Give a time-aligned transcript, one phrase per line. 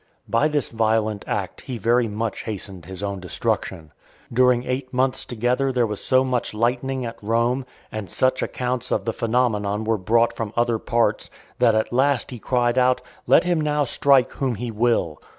[0.27, 3.91] By this violent act he very much hastened his own destruction.
[4.33, 9.05] During eight months together there was so much lightning at Rome, and such accounts of
[9.05, 11.29] the phaenomenon were brought from other parts,
[11.59, 15.21] that at last he cried out, "Let him now strike whom he will."